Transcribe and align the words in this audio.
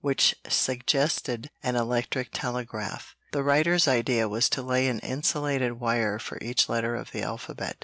which 0.03 0.35
suggested 0.49 1.47
an 1.61 1.75
electric 1.75 2.29
telegraph. 2.33 3.13
The 3.33 3.43
writer's 3.43 3.87
idea 3.87 4.27
was 4.27 4.49
to 4.49 4.63
lay 4.63 4.87
an 4.87 4.97
insulated 5.01 5.73
wire 5.79 6.17
for 6.17 6.39
each 6.41 6.67
letter 6.67 6.95
of 6.95 7.11
the 7.11 7.21
alphabet. 7.21 7.77